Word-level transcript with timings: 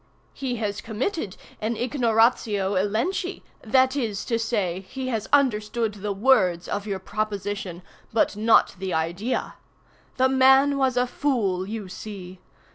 He 0.33 0.55
has 0.55 0.81
committed 0.81 1.37
an 1.61 1.75
ignoratio 1.77 2.73
elenchi—that 2.73 3.95
is 3.95 4.25
to 4.25 4.39
say, 4.39 4.79
he 4.89 5.09
has 5.09 5.29
understood 5.31 5.93
the 5.93 6.11
words 6.11 6.67
of 6.67 6.87
your 6.87 6.97
proposition, 6.97 7.83
but 8.11 8.35
not 8.35 8.75
the 8.79 8.95
idea. 8.95 9.57
The 10.17 10.27
man 10.27 10.79
was 10.79 10.97
a 10.97 11.05
fool, 11.05 11.67
you 11.69 11.87
see. 11.87 12.39